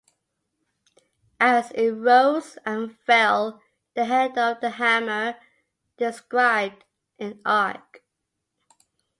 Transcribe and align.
As 1.39 1.69
it 1.75 1.91
rose 1.91 2.57
and 2.65 2.97
fell, 3.05 3.61
the 3.93 4.05
head 4.05 4.35
of 4.35 4.59
the 4.59 4.71
hammer 4.71 5.37
described 5.95 6.83
an 7.19 7.39
arc. 7.45 8.03